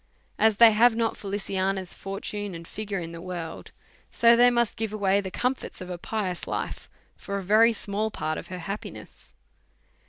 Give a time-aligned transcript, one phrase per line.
[0.39, 3.69] As they have not Feliciana's fortune and figure in the world,
[4.09, 8.09] so they must give away tlie comforts of a pious life for a very small
[8.09, 9.31] part of her happiness.